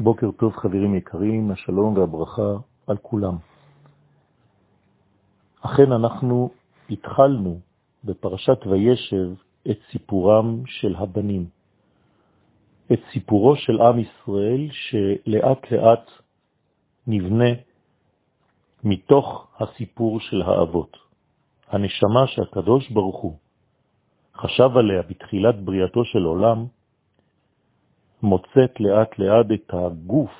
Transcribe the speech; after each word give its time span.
בוקר 0.00 0.30
טוב 0.30 0.56
חברים 0.56 0.94
יקרים, 0.94 1.50
השלום 1.50 1.96
והברכה 1.96 2.52
על 2.86 2.96
כולם. 2.96 3.36
אכן 5.60 5.92
אנחנו 5.92 6.50
התחלנו 6.90 7.60
בפרשת 8.04 8.66
וישב 8.66 9.30
את 9.70 9.78
סיפורם 9.90 10.62
של 10.66 10.96
הבנים, 10.96 11.46
את 12.92 13.00
סיפורו 13.12 13.56
של 13.56 13.80
עם 13.80 13.98
ישראל 13.98 14.68
שלאט 14.70 15.72
לאט 15.72 16.10
נבנה 17.06 17.50
מתוך 18.84 19.46
הסיפור 19.60 20.20
של 20.20 20.42
האבות. 20.42 20.96
הנשמה 21.68 22.26
שהקדוש 22.26 22.90
ברוך 22.90 23.16
הוא 23.16 23.36
חשב 24.36 24.70
עליה 24.76 25.02
בתחילת 25.02 25.64
בריאתו 25.64 26.04
של 26.04 26.22
עולם, 26.22 26.66
מוצאת 28.22 28.80
לאט 28.80 29.18
לאט 29.18 29.46
את 29.54 29.74
הגוף 29.74 30.30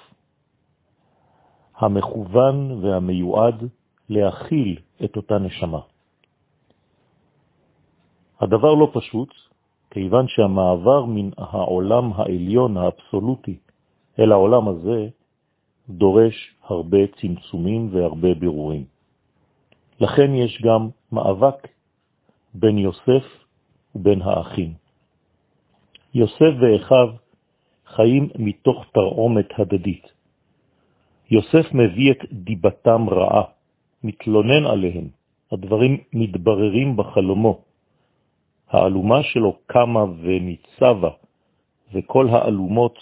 המכוון 1.77 2.84
והמיועד 2.84 3.68
להכיל 4.09 4.78
את 5.04 5.16
אותה 5.16 5.38
נשמה. 5.38 5.80
הדבר 8.41 8.74
לא 8.74 8.91
פשוט, 8.92 9.34
כיוון 9.91 10.28
שהמעבר 10.28 11.04
מן 11.04 11.30
העולם 11.37 12.12
העליון 12.12 12.77
האבסולוטי 12.77 13.59
אל 14.18 14.32
העולם 14.32 14.68
הזה 14.68 15.09
דורש 15.88 16.54
הרבה 16.65 16.98
צמצומים 17.20 17.88
והרבה 17.92 18.34
בירורים. 18.34 18.84
לכן 20.01 20.34
יש 20.34 20.62
גם 20.62 20.88
מאבק 21.12 21.68
בין 22.54 22.79
יוסף 22.79 23.24
ובין 23.95 24.23
האחים. 24.23 24.74
יוסף 26.15 26.52
ואחיו 26.60 27.09
חיים 27.95 28.28
מתוך 28.38 28.84
תרעומת 28.95 29.48
הדדית. 29.59 30.06
יוסף 31.30 31.73
מביא 31.73 32.12
את 32.12 32.32
דיבתם 32.32 33.09
רעה, 33.10 33.43
מתלונן 34.04 34.66
עליהם, 34.66 35.09
הדברים 35.52 35.96
מתבררים 36.12 36.96
בחלומו. 36.96 37.60
האלומה 38.68 39.23
שלו 39.23 39.59
קמה 39.66 40.04
וניצבה, 40.23 41.10
וכל 41.93 42.29
האלומות 42.29 42.99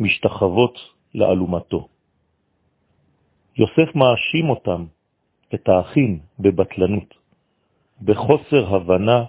משתחוות 0.00 0.78
לאלומתו. 1.14 1.88
יוסף 3.56 3.94
מאשים 3.94 4.50
אותם, 4.50 4.84
את 5.54 5.68
האחים, 5.68 6.18
בבטלנות, 6.38 7.14
בחוסר 8.02 8.74
הבנה 8.74 9.24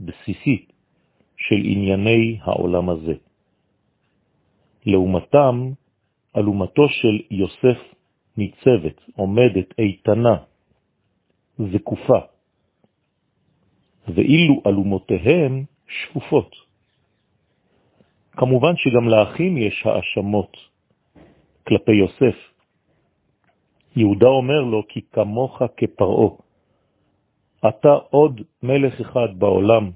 בסיסית 0.00 0.72
של 1.36 1.60
ענייני 1.64 2.38
העולם 2.42 2.90
הזה. 2.90 3.14
לעומתם, 4.86 5.70
אלומתו 6.36 6.88
של 6.88 7.20
יוסף 7.30 7.78
ניצבת, 8.36 9.00
עומדת, 9.16 9.78
איתנה, 9.78 10.36
זקופה, 11.58 12.18
ואילו 14.08 14.62
אלומותיהם 14.66 15.64
שפופות. 15.88 16.56
כמובן 18.32 18.72
שגם 18.76 19.08
לאחים 19.08 19.56
יש 19.58 19.86
האשמות 19.86 20.56
כלפי 21.66 21.92
יוסף. 21.92 22.36
יהודה 23.96 24.26
אומר 24.26 24.60
לו, 24.60 24.82
כי 24.88 25.00
כמוך 25.12 25.62
כפרעו. 25.76 26.38
אתה 27.68 27.92
עוד 28.10 28.40
מלך 28.62 29.00
אחד 29.00 29.28
בעולם 29.38 29.90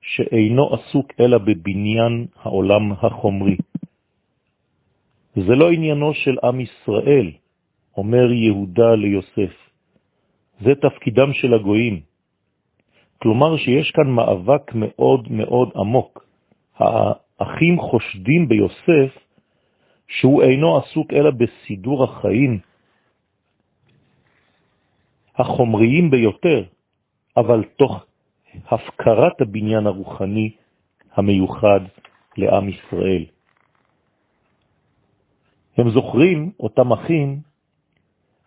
שאינו 0.00 0.74
עסוק 0.74 1.12
אלא 1.20 1.38
בבניין 1.38 2.26
העולם 2.42 2.92
החומרי. 2.92 3.56
זה 5.36 5.54
לא 5.54 5.70
עניינו 5.70 6.14
של 6.14 6.36
עם 6.44 6.60
ישראל, 6.60 7.30
אומר 7.96 8.32
יהודה 8.32 8.94
ליוסף. 8.94 9.54
זה 10.60 10.72
תפקידם 10.74 11.32
של 11.32 11.54
הגויים. 11.54 12.00
כלומר 13.22 13.56
שיש 13.56 13.90
כאן 13.90 14.10
מאבק 14.10 14.74
מאוד 14.74 15.32
מאוד 15.32 15.70
עמוק. 15.76 16.26
האחים 16.78 17.80
חושדים 17.80 18.48
ביוסף 18.48 19.10
שהוא 20.08 20.42
אינו 20.42 20.76
עסוק 20.76 21.12
אלא 21.12 21.30
בסידור 21.30 22.04
החיים 22.04 22.58
החומריים 25.36 26.10
ביותר, 26.10 26.62
אבל 27.36 27.64
תוך 27.76 28.06
הפקרת 28.68 29.40
הבניין 29.40 29.86
הרוחני 29.86 30.50
המיוחד 31.12 31.80
לעם 32.36 32.68
ישראל. 32.68 33.24
הם 35.76 35.90
זוכרים, 35.90 36.52
אותם 36.60 36.92
אחים, 36.92 37.40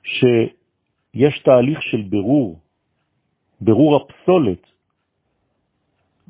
שיש 0.03 1.39
תהליך 1.43 1.81
של 1.81 2.01
ברור, 2.09 2.59
ברור 3.61 3.95
הפסולת 3.95 4.63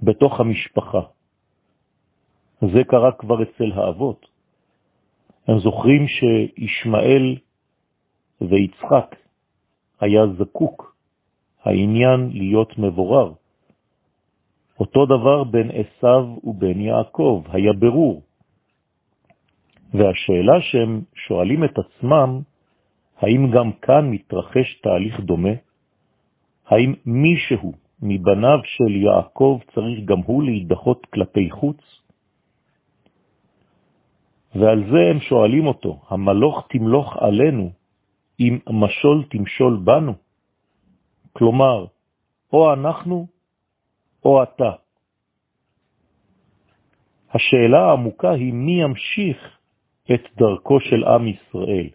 בתוך 0.03 0.39
המשפחה. 0.39 1.01
זה 2.61 2.83
קרה 2.87 3.11
כבר 3.11 3.43
אצל 3.43 3.71
האבות. 3.71 4.25
הם 5.47 5.59
זוכרים 5.59 6.07
שישמעאל 6.07 7.37
ויצחק 8.41 9.15
היה 9.99 10.21
זקוק, 10.37 10.95
העניין 11.63 12.29
להיות 12.33 12.77
מבורר. 12.77 13.31
אותו 14.79 15.05
דבר 15.05 15.43
בין 15.43 15.71
עשיו 15.71 16.37
ובין 16.43 16.81
יעקב, 16.81 17.43
היה 17.51 17.73
ברור. 17.73 18.21
והשאלה 19.93 20.61
שהם 20.61 21.01
שואלים 21.15 21.63
את 21.63 21.75
עצמם, 21.77 22.41
האם 23.17 23.51
גם 23.51 23.71
כאן 23.71 24.09
מתרחש 24.09 24.79
תהליך 24.83 25.19
דומה? 25.19 25.55
האם 26.67 26.93
מישהו 27.05 27.73
מבניו 28.01 28.59
של 28.63 28.95
יעקב 28.95 29.59
צריך 29.73 29.99
גם 30.05 30.19
הוא 30.19 30.43
להידחות 30.43 31.05
כלפי 31.05 31.51
חוץ? 31.51 32.01
ועל 34.55 34.83
זה 34.91 35.01
הם 35.09 35.19
שואלים 35.19 35.67
אותו, 35.67 36.01
המלוך 36.09 36.67
תמלוך 36.69 37.17
עלינו, 37.17 37.71
אם 38.39 38.59
משול 38.69 39.23
תמשול 39.29 39.79
בנו? 39.83 40.13
כלומר, 41.33 41.85
או 42.53 42.73
אנחנו 42.73 43.27
או 44.25 44.43
אתה. 44.43 44.71
השאלה 47.31 47.79
העמוקה 47.79 48.31
היא 48.31 48.53
מי 48.53 48.81
ימשיך 48.81 49.56
את 50.13 50.23
דרכו 50.37 50.79
של 50.79 51.03
עם 51.03 51.27
ישראל, 51.27 51.89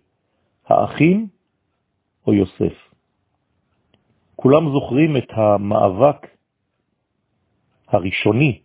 האחים 0.67 1.27
או 2.27 2.35
יוסף. 2.35 2.93
כולם 4.37 4.73
זוכרים 4.73 5.17
את 5.17 5.29
המאבק 5.31 6.27
הראשוני 7.89 8.61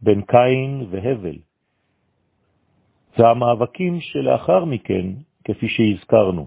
בין 0.00 0.22
קין 0.22 0.86
והבל. 0.90 1.38
והמאבקים 3.18 4.00
שלאחר 4.00 4.64
מכן, 4.64 5.06
כפי 5.44 5.68
שהזכרנו. 5.68 6.46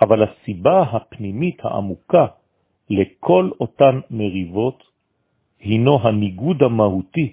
אבל 0.00 0.22
הסיבה 0.22 0.82
הפנימית 0.82 1.64
העמוקה 1.64 2.26
לכל 2.90 3.50
אותן 3.60 4.00
מריבות 4.10 4.84
הינו 5.60 5.98
הניגוד 6.02 6.62
המהותי 6.62 7.32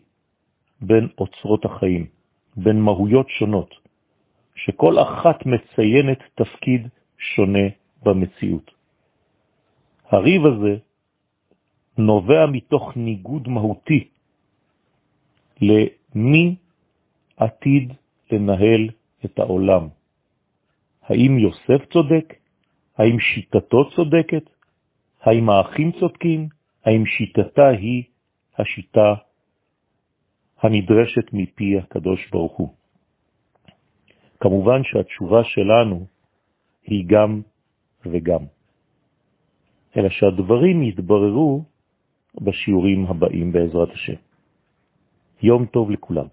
בין 0.81 1.07
אוצרות 1.17 1.65
החיים, 1.65 2.05
בין 2.57 2.81
מהויות 2.81 3.29
שונות. 3.29 3.84
שכל 4.55 4.99
אחת 4.99 5.45
מציינת 5.45 6.19
תפקיד 6.35 6.87
שונה 7.17 7.67
במציאות. 8.03 8.71
הריב 10.09 10.45
הזה 10.45 10.77
נובע 11.97 12.45
מתוך 12.45 12.97
ניגוד 12.97 13.47
מהותי 13.47 14.07
למי 15.61 16.55
עתיד 17.37 17.93
לנהל 18.31 18.89
את 19.25 19.39
העולם. 19.39 19.87
האם 21.03 21.39
יוסף 21.39 21.85
צודק? 21.93 22.33
האם 22.97 23.19
שיטתו 23.19 23.89
צודקת? 23.95 24.49
האם 25.21 25.49
האחים 25.49 25.91
צודקים? 25.91 26.49
האם 26.85 27.05
שיטתה 27.05 27.67
היא 27.67 28.03
השיטה 28.57 29.15
הנדרשת 30.61 31.33
מפי 31.33 31.77
הקדוש 31.77 32.29
ברוך 32.31 32.57
הוא? 32.57 32.84
כמובן 34.45 34.83
שהתשובה 34.83 35.43
שלנו 35.43 36.05
היא 36.83 37.05
גם 37.07 37.41
וגם. 38.05 38.43
אלא 39.97 40.09
שהדברים 40.09 40.83
יתבררו 40.83 41.63
בשיעורים 42.41 43.05
הבאים 43.05 43.51
בעזרת 43.51 43.91
השם. 43.91 44.19
יום 45.41 45.65
טוב 45.65 45.91
לכולם. 45.91 46.27